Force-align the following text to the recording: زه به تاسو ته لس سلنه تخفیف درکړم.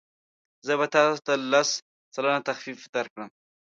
زه 0.65 0.73
به 0.79 0.85
تاسو 0.93 1.19
ته 1.25 1.33
لس 1.51 1.69
سلنه 2.13 2.41
تخفیف 2.49 2.79
درکړم. 2.95 3.29